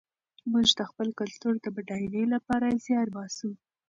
موږ 0.51 0.67
د 0.79 0.79
خپل 0.89 1.07
کلتور 1.19 1.53
د 1.59 1.65
بډاینې 1.75 2.23
لپاره 2.33 2.79
زیار 2.85 3.07
باسو. 3.15 3.51